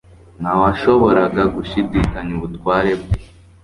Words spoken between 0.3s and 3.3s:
ntawashoboraga gushidikanya ubutware bwe.